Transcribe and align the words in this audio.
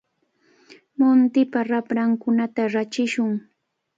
Muntipa 1.01 1.59
raprankunata 1.69 2.63
rachiytsu. 2.73 3.23